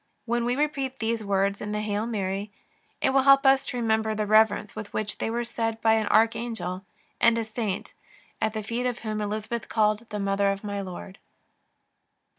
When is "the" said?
1.73-1.81, 4.15-4.25, 8.55-8.63, 10.09-10.19